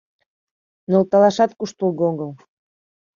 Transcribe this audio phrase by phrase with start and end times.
[0.91, 2.31] Нӧлталашат куштылго огыл.